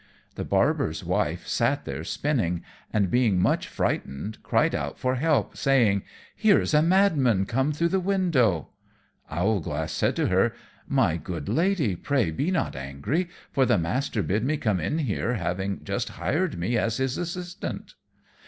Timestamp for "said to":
9.91-10.25